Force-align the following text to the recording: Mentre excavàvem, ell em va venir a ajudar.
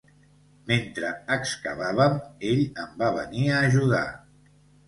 Mentre 0.71 1.11
excavàvem, 1.35 2.17
ell 2.53 2.65
em 2.85 2.99
va 3.03 3.13
venir 3.19 3.47
a 3.59 3.63
ajudar. 3.71 4.05